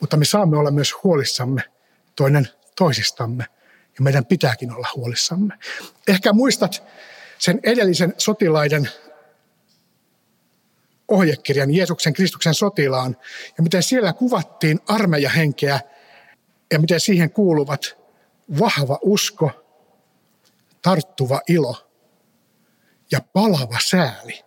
Mutta 0.00 0.16
me 0.16 0.24
saamme 0.24 0.56
olla 0.56 0.70
myös 0.70 0.94
huolissamme 1.04 1.62
toinen 2.16 2.48
toisistamme 2.76 3.46
ja 3.98 4.02
meidän 4.02 4.26
pitääkin 4.26 4.72
olla 4.72 4.88
huolissamme. 4.96 5.58
Ehkä 6.08 6.32
muistat 6.32 6.82
sen 7.38 7.60
edellisen 7.62 8.14
sotilaiden 8.18 8.90
ohjekirjan 11.08 11.74
Jeesuksen 11.74 12.12
Kristuksen 12.12 12.54
sotilaan 12.54 13.16
ja 13.58 13.62
miten 13.62 13.82
siellä 13.82 14.12
kuvattiin 14.12 14.80
armeijahenkeä 14.88 15.80
ja 16.72 16.78
miten 16.78 17.00
siihen 17.00 17.30
kuuluvat 17.30 17.96
vahva 18.58 18.98
usko, 19.02 19.50
tarttuva 20.82 21.40
ilo 21.48 21.88
ja 23.10 23.20
palava 23.32 23.78
sääli. 23.84 24.44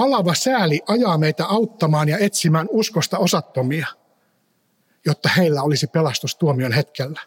Palava 0.00 0.34
sääli 0.34 0.80
ajaa 0.86 1.18
meitä 1.18 1.46
auttamaan 1.46 2.08
ja 2.08 2.18
etsimään 2.18 2.66
uskosta 2.70 3.18
osattomia, 3.18 3.86
jotta 5.06 5.28
heillä 5.28 5.62
olisi 5.62 5.86
pelastus 5.86 6.36
tuomion 6.36 6.72
hetkellä. 6.72 7.20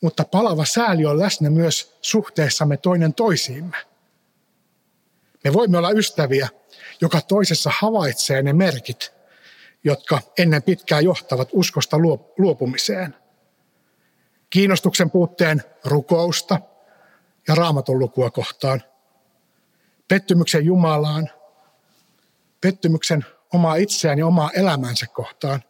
Mutta 0.00 0.24
palava 0.24 0.64
sääli 0.64 1.06
on 1.06 1.18
läsnä 1.18 1.50
myös 1.50 1.98
suhteessamme 2.02 2.76
toinen 2.76 3.14
toisiimme. 3.14 3.76
Me 5.44 5.52
voimme 5.52 5.78
olla 5.78 5.90
ystäviä, 5.90 6.48
joka 7.00 7.20
toisessa 7.20 7.70
havaitsee 7.78 8.42
ne 8.42 8.52
merkit, 8.52 9.12
jotka 9.84 10.20
ennen 10.38 10.62
pitkää 10.62 11.00
johtavat 11.00 11.48
uskosta 11.52 11.96
luopumiseen. 12.38 13.16
Kiinnostuksen 14.50 15.10
puutteen 15.10 15.62
rukousta 15.84 16.60
ja 17.48 17.54
raamatun 17.54 17.98
lukua 17.98 18.30
kohtaan. 18.30 18.82
Pettymyksen 20.08 20.64
Jumalaan, 20.64 21.30
pettymyksen 22.60 23.24
omaa 23.54 23.76
itseään 23.76 24.18
ja 24.18 24.26
omaa 24.26 24.50
elämänsä 24.50 25.06
kohtaan. 25.06 25.62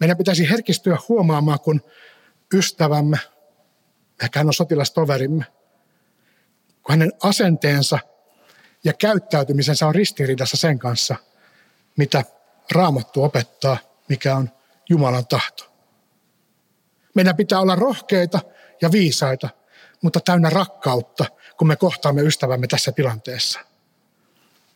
Meidän 0.00 0.16
pitäisi 0.16 0.50
herkistyä 0.50 0.98
huomaamaan, 1.08 1.60
kun 1.60 1.80
ystävämme, 2.54 3.18
ehkä 4.22 4.40
hän 4.40 4.46
on 4.46 4.54
sotilastoverimme, 4.54 5.44
kun 6.82 6.90
hänen 6.92 7.12
asenteensa 7.22 7.98
ja 8.84 8.92
käyttäytymisensä 8.92 9.86
on 9.86 9.94
ristiriidassa 9.94 10.56
sen 10.56 10.78
kanssa, 10.78 11.16
mitä 11.96 12.24
Raamattu 12.72 13.24
opettaa, 13.24 13.76
mikä 14.08 14.36
on 14.36 14.50
Jumalan 14.90 15.26
tahto. 15.26 15.72
Meidän 17.14 17.36
pitää 17.36 17.60
olla 17.60 17.74
rohkeita 17.74 18.40
ja 18.82 18.92
viisaita, 18.92 19.48
mutta 20.02 20.20
täynnä 20.20 20.50
rakkautta, 20.50 21.24
kun 21.56 21.68
me 21.68 21.76
kohtaamme 21.76 22.22
ystävämme 22.22 22.66
tässä 22.66 22.92
tilanteessa. 22.92 23.60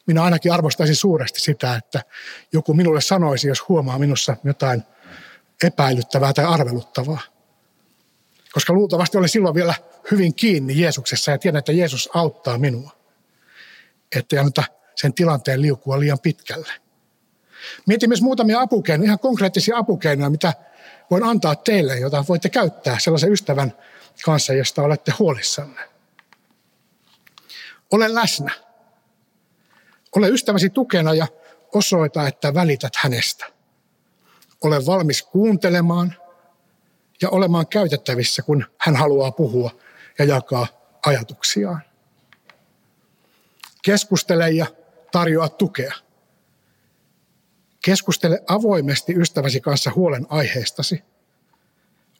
Minä 0.07 0.23
ainakin 0.23 0.53
arvostaisin 0.53 0.97
suuresti 0.97 1.41
sitä, 1.41 1.75
että 1.75 2.03
joku 2.53 2.75
minulle 2.75 3.01
sanoisi, 3.01 3.49
jos 3.49 3.69
huomaa 3.69 3.99
minussa 3.99 4.37
jotain 4.45 4.83
epäilyttävää 5.65 6.33
tai 6.33 6.45
arveluttavaa. 6.45 7.21
Koska 8.53 8.73
luultavasti 8.73 9.19
olen 9.19 9.29
silloin 9.29 9.55
vielä 9.55 9.75
hyvin 10.11 10.35
kiinni 10.35 10.81
Jeesuksessa 10.81 11.31
ja 11.31 11.39
tiedän, 11.39 11.59
että 11.59 11.73
Jeesus 11.73 12.09
auttaa 12.15 12.59
minua. 12.59 12.91
Että 14.17 14.41
anneta 14.41 14.65
sen 14.95 15.15
tilanteen 15.15 15.63
liukua 15.63 16.01
liian 16.01 16.19
pitkälle. 16.19 16.73
Mietin 17.87 18.11
myös 18.11 18.23
muutamia 18.23 18.61
apukeinoja, 18.61 19.07
ihan 19.07 19.19
konkreettisia 19.19 19.77
apukeinoja, 19.77 20.31
mitä 20.31 20.53
voin 21.11 21.25
antaa 21.25 21.57
teille, 21.57 21.99
jota 21.99 22.25
voitte 22.29 22.49
käyttää 22.49 22.99
sellaisen 22.99 23.33
ystävän 23.33 23.73
kanssa, 24.25 24.53
josta 24.53 24.83
olette 24.83 25.13
huolissanne. 25.19 25.81
Ole 27.91 28.15
läsnä. 28.15 28.51
Ole 30.17 30.29
ystäväsi 30.29 30.71
tukena 30.71 31.15
ja 31.15 31.27
osoita, 31.75 32.29
että 32.29 32.55
välität 32.55 32.97
hänestä. 32.97 33.47
Ole 34.65 34.87
valmis 34.87 35.23
kuuntelemaan 35.23 36.17
ja 37.23 37.31
olemaan 37.31 37.67
käytettävissä, 37.67 38.43
kun 38.43 38.67
hän 38.79 38.97
haluaa 38.97 39.33
puhua 39.33 39.71
ja 40.19 40.25
jakaa 40.25 40.67
ajatuksiaan. 41.07 41.83
Keskustele 43.83 44.51
ja 44.51 44.67
tarjoa 45.13 45.49
tukea. 45.49 45.93
Keskustele 47.85 48.43
avoimesti 48.47 49.15
ystäväsi 49.17 49.61
kanssa 49.61 49.91
huolen 49.95 50.27
aiheestasi. 50.29 51.05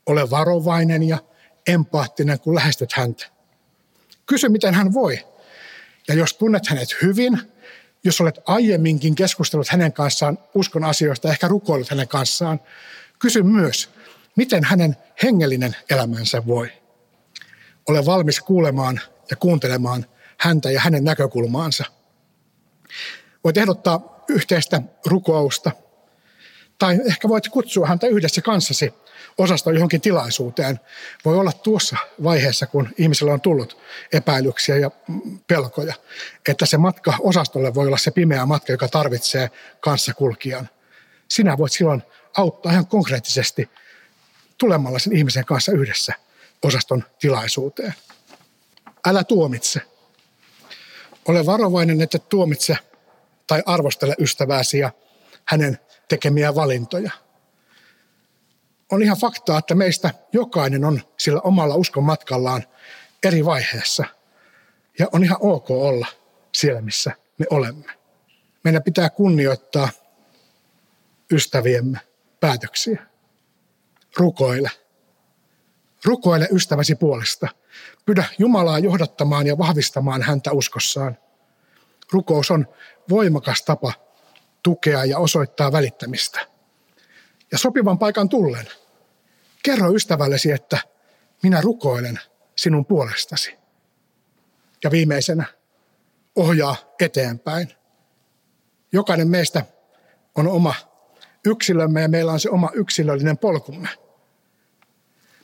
Ole 0.07 0.31
varovainen 0.31 1.03
ja 1.03 1.19
empaattinen, 1.67 2.41
kun 2.41 2.55
lähestyt 2.55 2.93
häntä. 2.93 3.27
Kysy, 4.27 4.49
miten 4.49 4.75
hän 4.75 4.93
voi. 4.93 5.19
Ja 6.09 6.15
jos 6.15 6.35
tunnet 6.35 6.67
hänet 6.67 6.89
hyvin, 7.03 7.39
jos 8.05 8.21
olet 8.21 8.39
aiemminkin 8.47 9.15
keskustellut 9.15 9.69
hänen 9.69 9.93
kanssaan 9.93 10.39
uskon 10.55 10.85
asioista, 10.85 11.29
ehkä 11.29 11.49
rukoillut 11.49 11.91
hänen 11.91 12.09
kanssaan, 12.09 12.61
kysy 13.19 13.43
myös, 13.43 13.89
miten 14.37 14.65
hänen 14.65 14.97
hengellinen 15.23 15.77
elämänsä 15.91 16.47
voi. 16.47 16.69
Ole 17.89 18.07
valmis 18.07 18.41
kuulemaan 18.41 19.01
ja 19.31 19.37
kuuntelemaan 19.37 20.07
häntä 20.39 20.71
ja 20.71 20.81
hänen 20.81 21.05
näkökulmaansa. 21.05 21.85
Voit 23.45 23.57
ehdottaa 23.57 24.25
yhteistä 24.29 24.83
rukousta, 25.07 25.71
tai 26.79 27.01
ehkä 27.07 27.29
voit 27.29 27.49
kutsua 27.49 27.87
häntä 27.87 28.07
yhdessä 28.07 28.43
kanssasi 28.43 28.95
osasto 29.39 29.71
johonkin 29.71 30.01
tilaisuuteen. 30.01 30.81
Voi 31.25 31.39
olla 31.39 31.53
tuossa 31.53 31.97
vaiheessa, 32.23 32.67
kun 32.67 32.89
ihmisellä 32.99 33.33
on 33.33 33.41
tullut 33.41 33.79
epäilyksiä 34.13 34.77
ja 34.77 34.91
pelkoja, 35.47 35.95
että 36.49 36.67
se 36.67 36.79
matka 36.79 37.15
osastolle 37.21 37.75
voi 37.75 37.87
olla 37.87 37.99
se 37.99 38.11
pimeä 38.11 38.47
matka, 38.47 38.73
joka 38.73 38.89
tarvitsee 38.89 39.51
kanssakulkijan. 39.81 40.69
Sinä 41.29 41.59
voit 41.59 41.73
silloin 41.73 42.03
auttaa 42.37 42.73
ihan 42.73 42.87
konkreettisesti 42.87 43.71
tulemalla 44.59 44.99
sen 44.99 45.17
ihmisen 45.17 45.45
kanssa 45.45 45.73
yhdessä 45.73 46.13
osaston 46.63 47.05
tilaisuuteen. 47.19 47.95
Älä 49.07 49.25
tuomitse. 49.25 49.81
Ole 51.29 51.47
varovainen, 51.47 52.01
että 52.01 52.19
tuomitse 52.19 52.77
tai 53.47 53.63
arvostele 53.67 54.15
ystävääsi 54.19 54.79
ja 54.79 54.91
hänen 55.45 55.79
tekemiä 56.09 56.55
valintoja. 56.55 57.11
On 58.93 59.03
ihan 59.03 59.17
faktaa, 59.17 59.59
että 59.59 59.75
meistä 59.75 60.11
jokainen 60.33 60.85
on 60.85 61.01
sillä 61.19 61.41
omalla 61.41 61.75
uskon 61.75 62.05
matkallaan 62.05 62.65
eri 63.23 63.45
vaiheessa. 63.45 64.05
Ja 64.99 65.09
on 65.13 65.25
ihan 65.25 65.39
ok 65.41 65.71
olla 65.71 66.07
siellä, 66.55 66.81
missä 66.81 67.13
me 67.39 67.47
olemme. 67.51 67.85
Meidän 68.65 68.83
pitää 68.83 69.11
kunnioittaa 69.11 69.89
ystäviemme 71.33 72.01
päätöksiä. 72.41 73.07
Rukoile. 74.17 74.71
Rukoile 76.05 76.49
ystäväsi 76.53 76.95
puolesta. 76.95 77.49
Pyydä 78.07 78.25
Jumalaa 78.39 78.79
johdattamaan 78.79 79.47
ja 79.47 79.59
vahvistamaan 79.59 80.23
häntä 80.23 80.53
uskossaan. 80.53 81.19
Rukous 82.13 82.51
on 82.51 82.67
voimakas 83.11 83.63
tapa 83.63 83.93
tukea 84.63 85.05
ja 85.05 85.19
osoittaa 85.19 85.73
välittämistä. 85.73 86.47
Ja 87.53 87.59
sopivan 87.59 87.99
paikan 87.99 88.29
tullen, 88.29 88.67
kerro 89.63 89.95
ystävällesi, 89.95 90.53
että 90.53 90.79
minä 91.43 91.61
rukoilen 91.61 92.19
sinun 92.57 92.87
puolestasi. 92.87 93.59
Ja 94.85 94.91
viimeisenä, 94.91 95.45
ohjaa 96.37 96.77
eteenpäin. 97.01 97.73
Jokainen 98.93 99.29
meistä 99.29 99.65
on 100.35 100.49
oma 100.49 100.75
yksilömme 101.45 102.03
ja 102.03 102.09
meillä 102.09 102.33
on 102.33 102.41
se 102.41 102.51
oma 102.51 102.71
yksilöllinen 102.75 103.39
polkumme. 103.39 103.89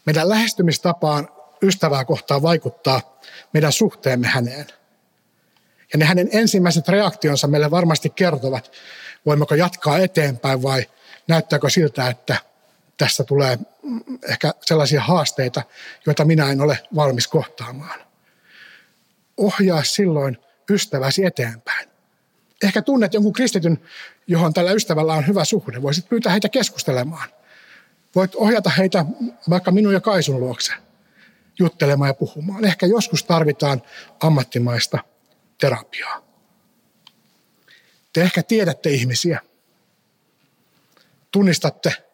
Meidän 0.07 0.29
lähestymistapaan 0.29 1.29
ystävää 1.63 2.05
kohtaan 2.05 2.43
vaikuttaa 2.43 3.21
meidän 3.53 3.73
suhteemme 3.73 4.29
häneen. 4.29 4.67
Ja 5.93 5.99
ne 5.99 6.05
hänen 6.05 6.29
ensimmäiset 6.33 6.89
reaktionsa 6.89 7.47
meille 7.47 7.71
varmasti 7.71 8.11
kertovat, 8.11 8.73
voimmeko 9.27 9.55
jatkaa 9.55 9.99
eteenpäin 9.99 10.63
vai 10.63 10.87
näyttääkö 11.29 11.71
siltä, 11.71 12.09
että 12.09 12.37
tästä 12.99 13.25
tulee 13.25 13.59
ehkä 14.29 14.55
sellaisia 14.61 15.01
haasteita, 15.01 15.63
joita 16.07 16.25
minä 16.25 16.51
en 16.51 16.61
ole 16.61 16.79
valmis 16.95 17.29
kohtaamaan. 17.29 18.01
Ohjaa 19.37 19.83
silloin 19.85 20.39
ystäväsi 20.71 21.25
eteenpäin. 21.25 21.89
Ehkä 22.63 22.83
tunnet 22.83 23.15
jonkun 23.15 23.33
kristityn, 23.33 23.83
johon 24.27 24.55
tällä 24.55 24.73
ystävällä 24.73 25.15
on 25.15 25.27
hyvä 25.27 25.45
suhde. 25.45 25.83
Voisit 25.83 26.09
pyytää 26.09 26.33
heitä 26.33 26.49
keskustelemaan. 26.49 27.29
Voit 28.15 28.35
ohjata 28.35 28.71
heitä 28.71 29.05
vaikka 29.51 29.71
minun 29.71 29.93
ja 29.93 30.01
Kaisun 30.01 30.41
luokse 30.41 30.73
juttelemaan 31.59 32.09
ja 32.09 32.15
puhumaan. 32.15 32.65
Ehkä 32.65 32.87
joskus 32.87 33.25
tarvitaan 33.25 33.83
ammattimaista 34.21 34.99
terapiaa. 35.61 36.23
Te 38.13 38.23
ehkä 38.23 38.43
tiedätte 38.43 38.91
ihmisiä. 38.91 39.41
Tunnistatte 41.31 42.08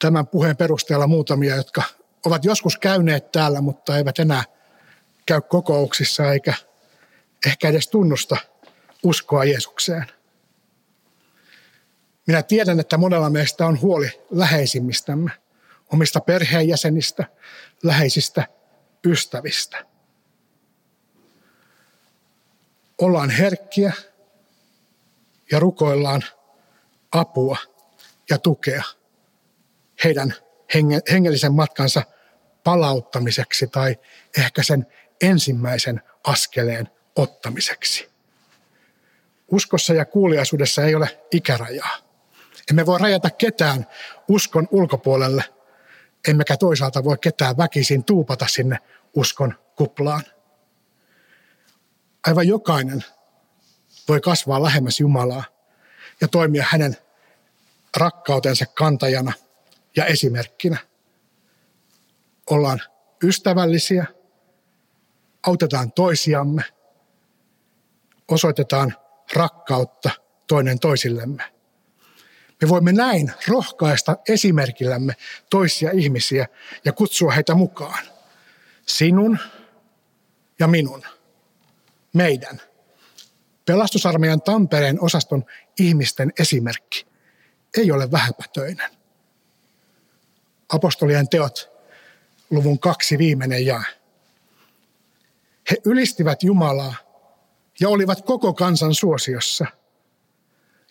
tämän 0.00 0.26
puheen 0.26 0.56
perusteella 0.56 1.06
muutamia, 1.06 1.56
jotka 1.56 1.82
ovat 2.26 2.44
joskus 2.44 2.78
käyneet 2.78 3.32
täällä, 3.32 3.60
mutta 3.60 3.96
eivät 3.96 4.18
enää 4.18 4.44
käy 5.26 5.40
kokouksissa 5.40 6.32
eikä 6.32 6.54
ehkä 7.46 7.68
edes 7.68 7.88
tunnusta 7.88 8.36
uskoa 9.02 9.44
Jeesukseen. 9.44 10.06
Minä 12.26 12.42
tiedän, 12.42 12.80
että 12.80 12.98
monella 12.98 13.30
meistä 13.30 13.66
on 13.66 13.80
huoli 13.80 14.10
läheisimmistämme, 14.30 15.30
omista 15.92 16.20
perheenjäsenistä, 16.20 17.24
läheisistä 17.82 18.46
ystävistä. 19.06 19.86
Ollaan 22.98 23.30
herkkiä 23.30 23.92
ja 25.52 25.60
rukoillaan 25.60 26.24
apua 27.12 27.58
ja 28.30 28.38
tukea 28.38 28.82
heidän 30.04 30.34
hengellisen 31.12 31.52
matkansa 31.52 32.02
palauttamiseksi 32.64 33.66
tai 33.66 33.96
ehkä 34.38 34.62
sen 34.62 34.86
ensimmäisen 35.22 36.02
askeleen 36.24 36.88
ottamiseksi. 37.16 38.10
Uskossa 39.48 39.94
ja 39.94 40.04
kuuliaisuudessa 40.04 40.82
ei 40.82 40.94
ole 40.94 41.20
ikärajaa. 41.30 41.96
Emme 42.70 42.86
voi 42.86 42.98
rajata 42.98 43.30
ketään 43.30 43.86
uskon 44.28 44.68
ulkopuolelle, 44.70 45.44
emmekä 46.28 46.56
toisaalta 46.56 47.04
voi 47.04 47.16
ketään 47.20 47.56
väkisin 47.56 48.04
tuupata 48.04 48.46
sinne 48.46 48.78
uskon 49.14 49.54
kuplaan. 49.76 50.22
Aivan 52.26 52.48
jokainen 52.48 53.04
voi 54.08 54.20
kasvaa 54.20 54.62
lähemmäs 54.62 55.00
Jumalaa 55.00 55.44
ja 56.20 56.28
toimia 56.28 56.64
hänen 56.68 56.96
rakkautensa 57.96 58.66
kantajana 58.66 59.32
ja 59.96 60.04
esimerkkinä. 60.04 60.78
Ollaan 62.50 62.80
ystävällisiä, 63.24 64.06
autetaan 65.46 65.92
toisiamme, 65.92 66.62
osoitetaan 68.28 68.94
rakkautta 69.34 70.10
toinen 70.46 70.78
toisillemme. 70.78 71.44
Me 72.62 72.68
voimme 72.68 72.92
näin 72.92 73.32
rohkaista 73.48 74.16
esimerkillämme 74.28 75.16
toisia 75.50 75.90
ihmisiä 75.90 76.46
ja 76.84 76.92
kutsua 76.92 77.32
heitä 77.32 77.54
mukaan. 77.54 78.04
Sinun 78.86 79.38
ja 80.58 80.66
minun, 80.66 81.02
meidän. 82.14 82.60
Pelastusarmeijan 83.66 84.42
Tampereen 84.42 85.02
osaston 85.04 85.44
ihmisten 85.78 86.32
esimerkki 86.38 87.06
ei 87.76 87.92
ole 87.92 88.10
vähäpätöinen. 88.10 88.99
Apostolien 90.74 91.28
teot, 91.28 91.70
luvun 92.50 92.78
kaksi 92.78 93.18
viimeinen 93.18 93.66
jää. 93.66 93.84
He 95.70 95.76
ylistivät 95.84 96.42
Jumalaa 96.42 96.94
ja 97.80 97.88
olivat 97.88 98.22
koko 98.22 98.54
kansan 98.54 98.94
suosiossa. 98.94 99.66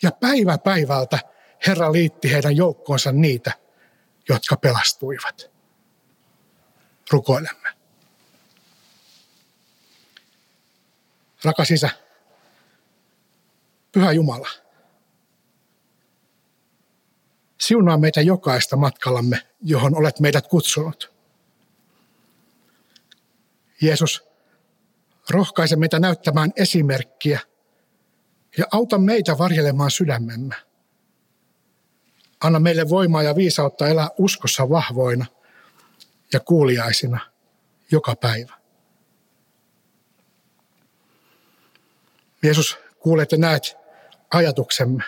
Ja 0.02 0.12
päivä 0.12 0.58
päivältä 0.58 1.20
Herra 1.68 1.92
liitti 1.92 2.32
heidän 2.32 2.58
joukkoonsa 2.58 3.12
niitä, 3.12 3.52
jotka 4.30 4.58
pelastuivat. 4.58 5.52
Rukoilemme. 7.12 7.70
Rakas 11.44 11.72
Isä, 11.72 11.90
Pyhä 13.92 14.12
Jumala, 14.12 14.50
siunaa 17.62 17.98
meitä 17.98 18.22
jokaista 18.22 18.78
matkallamme, 18.78 19.42
johon 19.62 19.96
olet 19.98 20.20
meidät 20.20 20.48
kutsunut. 20.48 21.14
Jeesus, 23.82 24.28
rohkaise 25.30 25.76
meitä 25.76 26.00
näyttämään 26.00 26.52
esimerkkiä 26.56 27.40
ja 28.58 28.66
auta 28.72 28.98
meitä 28.98 29.38
varjelemaan 29.38 29.92
sydämemme. 29.92 30.56
Anna 32.44 32.60
meille 32.60 32.90
voimaa 32.90 33.24
ja 33.24 33.36
viisautta 33.36 33.88
elää 33.88 34.10
uskossa 34.18 34.70
vahvoina 34.70 35.26
ja 36.34 36.40
kuuliaisina 36.40 37.20
joka 37.92 38.16
päivä. 38.16 38.54
Jeesus, 42.44 42.78
kuulet 43.00 43.32
ja 43.32 43.38
näet 43.38 43.78
ajatuksemme. 44.34 45.04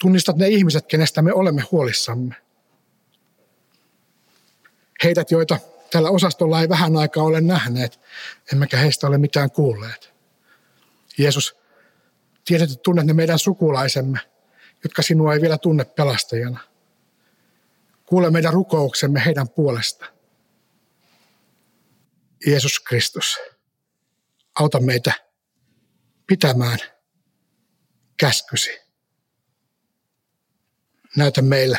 Tunnistat 0.00 0.36
ne 0.36 0.48
ihmiset, 0.48 0.86
kenestä 0.86 1.22
me 1.22 1.32
olemme 1.32 1.62
huolissamme. 1.70 2.34
Heidät, 5.04 5.30
joita 5.30 5.58
tällä 5.90 6.10
osastolla 6.10 6.60
ei 6.60 6.68
vähän 6.68 6.96
aikaa 6.96 7.24
ole 7.24 7.40
nähneet, 7.40 8.00
emmekä 8.52 8.76
heistä 8.76 9.06
ole 9.06 9.18
mitään 9.18 9.50
kuulleet. 9.50 10.14
Jeesus, 11.18 11.56
tiedät, 12.44 12.70
että 12.70 12.82
tunnet 12.82 13.06
ne 13.06 13.12
meidän 13.12 13.38
sukulaisemme, 13.38 14.18
jotka 14.84 15.02
sinua 15.02 15.34
ei 15.34 15.40
vielä 15.40 15.58
tunne 15.58 15.84
pelastajana. 15.84 16.60
Kuule 18.06 18.30
meidän 18.30 18.52
rukouksemme 18.52 19.24
heidän 19.24 19.48
puolesta. 19.48 20.06
Jeesus 22.46 22.80
Kristus, 22.80 23.38
auta 24.54 24.80
meitä 24.80 25.12
pitämään 26.26 26.78
käskysi. 28.16 28.89
Näytä 31.16 31.42
meille 31.42 31.78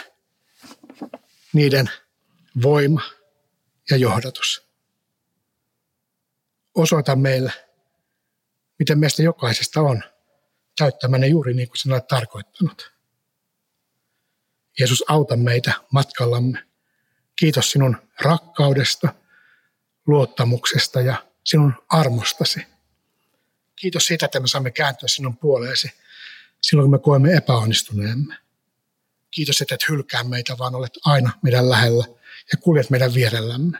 niiden 1.53 1.89
voima 2.61 3.01
ja 3.89 3.97
johdatus. 3.97 4.67
Osoita 6.75 7.15
meille, 7.15 7.53
miten 8.79 8.99
meistä 8.99 9.23
jokaisesta 9.23 9.81
on 9.81 10.03
täyttämään 10.77 11.29
juuri 11.29 11.53
niin 11.53 11.67
kuin 11.67 11.77
sinä 11.77 11.95
olet 11.95 12.07
tarkoittanut. 12.07 12.91
Jeesus, 14.79 15.03
auta 15.07 15.35
meitä 15.35 15.73
matkallamme. 15.91 16.67
Kiitos 17.35 17.71
sinun 17.71 17.97
rakkaudesta, 18.21 19.13
luottamuksesta 20.07 21.01
ja 21.01 21.27
sinun 21.43 21.73
armostasi. 21.89 22.59
Kiitos 23.75 24.05
siitä, 24.05 24.25
että 24.25 24.39
me 24.39 24.47
saamme 24.47 24.71
kääntyä 24.71 25.07
sinun 25.07 25.37
puoleesi 25.37 25.91
silloin, 26.61 26.85
kun 26.85 26.91
me 26.91 26.99
koemme 26.99 27.33
epäonnistuneemme. 27.33 28.37
Kiitos, 29.31 29.61
että 29.61 29.75
et 29.75 29.89
hylkää 29.89 30.23
meitä, 30.23 30.57
vaan 30.57 30.75
olet 30.75 30.93
aina 31.05 31.31
meidän 31.41 31.69
lähellä 31.69 32.05
ja 32.51 32.57
kuljet 32.61 32.89
meidän 32.89 33.13
vierellämme. 33.13 33.77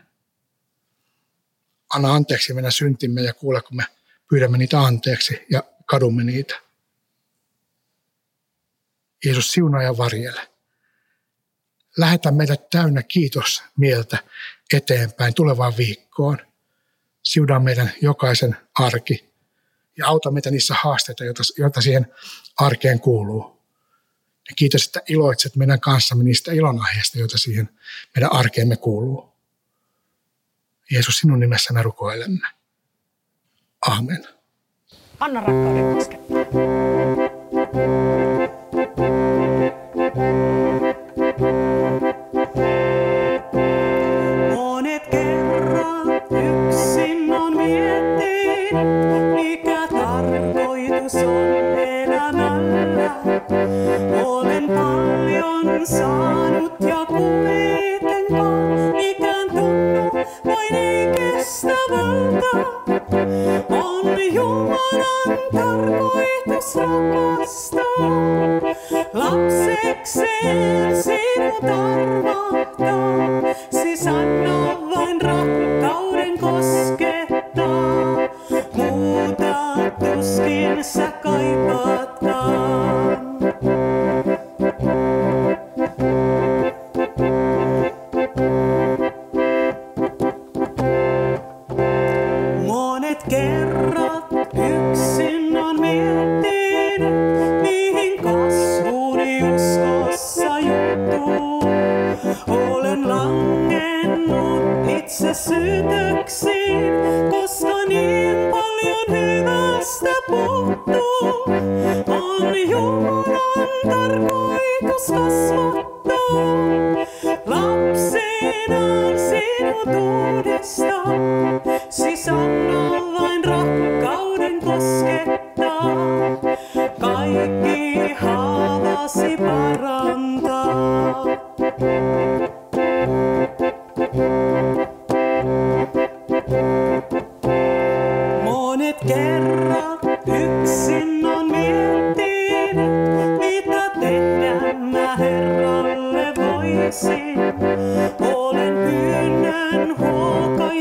Anna 1.94 2.14
anteeksi 2.14 2.54
meidän 2.54 2.72
syntimme 2.72 3.22
ja 3.22 3.34
kuule, 3.34 3.62
kun 3.62 3.78
me 3.78 3.84
pyydämme 4.30 4.58
niitä 4.58 4.82
anteeksi 4.82 5.46
ja 5.50 5.64
kadumme 5.86 6.24
niitä. 6.24 6.62
Jeesus, 9.26 9.52
siunaa 9.52 9.84
ja 9.84 9.98
varjele. 9.98 10.48
Lähetä 11.98 12.32
meidät 12.32 12.70
täynnä 12.70 13.04
kiitos 13.04 13.64
mieltä 13.78 14.18
eteenpäin 14.74 15.34
tulevaan 15.34 15.78
viikkoon. 15.78 16.38
Siunaa 17.24 17.60
meidän 17.60 17.92
jokaisen 18.02 18.58
arki 18.74 19.34
ja 19.98 20.08
auta 20.08 20.32
meitä 20.32 20.52
niissä 20.52 20.76
haasteita, 20.84 21.24
joita 21.58 21.82
siihen 21.82 22.14
arkeen 22.58 23.00
kuuluu. 23.00 23.61
Ja 24.52 24.56
kiitos, 24.56 24.86
että 24.86 25.02
iloitset 25.10 25.56
meidän 25.56 25.80
kanssamme 25.80 26.24
niistä 26.24 26.52
ilonaiheista, 26.52 27.20
joita 27.20 27.38
siihen 27.38 27.70
meidän 28.16 28.34
arkeemme 28.34 28.76
kuuluu. 28.76 29.34
Jeesus, 30.92 31.18
sinun 31.18 31.40
nimessä 31.40 31.74
me 31.74 31.84
rukoilemme. 31.84 32.48
Amen. 33.88 34.28
Anna 35.20 35.40
rakkauden 35.40 35.96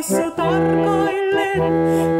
huokaissut 0.09 0.37
tarkaillen, 0.37 2.20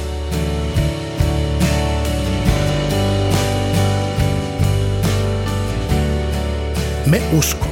Me 7.11 7.21
uskomme. 7.33 7.70